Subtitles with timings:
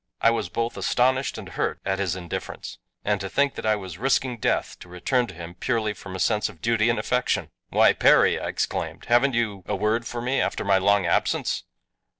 [0.19, 2.79] I was both astonished and hurt at his indifference.
[3.05, 6.19] And to think that I was risking death to return to him purely from a
[6.19, 7.51] sense of duty and affection!
[7.69, 11.65] "Why, Perry!" I exclaimed, "haven't you a word for me after my long absence?"